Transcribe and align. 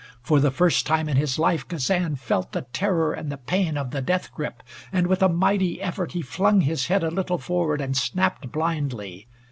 For 0.23 0.39
the 0.39 0.49
first 0.49 0.87
time 0.87 1.07
in 1.07 1.15
his 1.15 1.37
life 1.37 1.67
Kazan 1.67 2.15
felt 2.15 2.53
the 2.53 2.63
terror 2.73 3.13
and 3.13 3.31
the 3.31 3.37
pain 3.37 3.77
of 3.77 3.91
the 3.91 4.01
death 4.01 4.33
grip, 4.33 4.63
and 4.91 5.05
with 5.05 5.21
a 5.21 5.29
mighty 5.29 5.79
effort 5.79 6.13
he 6.13 6.23
flung 6.23 6.61
his 6.61 6.87
head 6.87 7.03
a 7.03 7.11
little 7.11 7.37
forward 7.37 7.81
and 7.81 7.95
snapped 7.95 8.51
blindly. 8.51 9.27